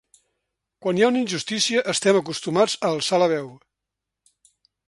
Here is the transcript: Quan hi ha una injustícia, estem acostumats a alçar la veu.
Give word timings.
Quan 0.85 0.99
hi 0.99 1.05
ha 1.05 1.09
una 1.13 1.21
injustícia, 1.25 1.83
estem 1.95 2.21
acostumats 2.21 2.77
a 2.81 2.93
alçar 2.97 3.23
la 3.25 3.31
veu. 3.37 3.55